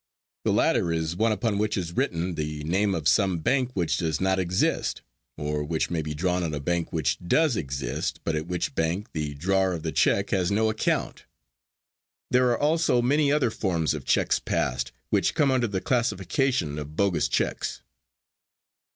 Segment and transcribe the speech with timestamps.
[0.45, 4.19] The latter is one upon which is written the name of some bank which does
[4.19, 5.03] not exist,
[5.37, 9.09] or which may be drawn on a bank which does exist but at which bank
[9.13, 11.25] the drawer of the check has no account.
[12.31, 16.95] There are also many other forms of checks passed which come under the classification of
[16.95, 17.83] bogus checks.